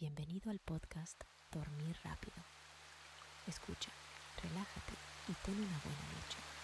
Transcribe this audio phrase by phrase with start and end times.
[0.00, 1.20] Bienvenido al podcast
[1.52, 2.42] Dormir Rápido.
[3.46, 3.90] Escucha,
[4.42, 4.94] relájate
[5.28, 6.59] y ten una buena noche.